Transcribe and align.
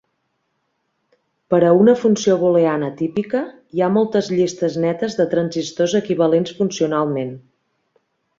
Per 1.53 1.57
a 1.67 1.73
una 1.79 1.93
funció 2.03 2.37
booleana 2.43 2.89
típica, 3.01 3.41
hi 3.77 3.83
ha 3.83 3.91
moltes 3.99 4.31
llistes 4.37 4.79
netes 4.87 5.19
de 5.21 5.29
transistors 5.35 5.95
equivalents 6.01 6.57
funcionalment. 6.63 7.33